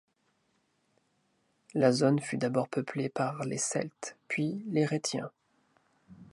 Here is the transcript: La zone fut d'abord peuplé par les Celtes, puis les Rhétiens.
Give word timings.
La 1.75 1.91
zone 1.91 2.17
fut 2.21 2.37
d'abord 2.39 2.67
peuplé 2.69 3.07
par 3.07 3.43
les 3.45 3.59
Celtes, 3.59 4.17
puis 4.27 4.65
les 4.69 4.83
Rhétiens. 4.83 5.29